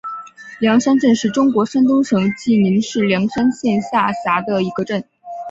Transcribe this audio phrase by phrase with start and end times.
[0.59, 5.03] 梁山镇是中国山东省济宁市梁山县下辖的一个镇。